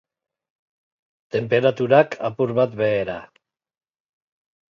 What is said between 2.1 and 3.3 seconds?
apur bat behera.